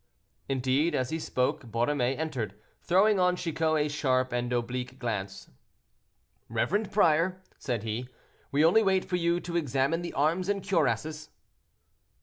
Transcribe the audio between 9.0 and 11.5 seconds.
for you to examine the arms and cuirasses."